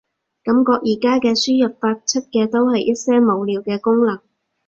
[0.43, 4.19] 感覺而家嘅輸入法，出嘅都係一些無聊嘅功能